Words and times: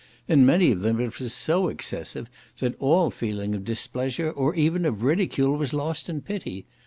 In 0.27 0.47
many 0.47 0.71
of 0.71 0.79
them 0.81 0.99
it 0.99 1.19
was 1.19 1.31
so 1.31 1.67
excessive, 1.67 2.27
that 2.57 2.73
all 2.79 3.11
feeling 3.11 3.53
of 3.53 3.63
displeasure, 3.63 4.31
or 4.31 4.55
even 4.55 4.83
of 4.83 5.03
ridicule, 5.03 5.55
was 5.55 5.73
lost 5.73 6.09
in 6.09 6.21
pity. 6.21 6.65